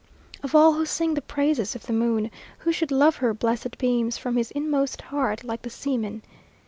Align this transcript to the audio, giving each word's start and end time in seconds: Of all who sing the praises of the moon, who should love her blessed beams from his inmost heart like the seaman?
Of 0.41 0.55
all 0.55 0.73
who 0.73 0.85
sing 0.87 1.13
the 1.13 1.21
praises 1.21 1.75
of 1.75 1.85
the 1.85 1.93
moon, 1.93 2.31
who 2.57 2.71
should 2.71 2.89
love 2.89 3.17
her 3.17 3.35
blessed 3.35 3.77
beams 3.77 4.17
from 4.17 4.35
his 4.35 4.49
inmost 4.49 4.99
heart 5.01 5.43
like 5.43 5.61
the 5.61 5.69
seaman? 5.69 6.23